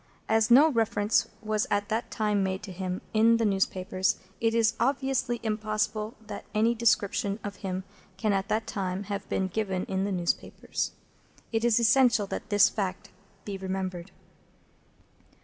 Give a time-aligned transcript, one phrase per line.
[0.27, 4.73] As no reference was at that time made to him in the newspapers, it is
[4.79, 7.83] obviously impossible that any description of him
[8.17, 10.93] can at that time have been given in the newspapers.
[11.51, 13.09] It is essential that this fact
[13.45, 14.09] be remembered.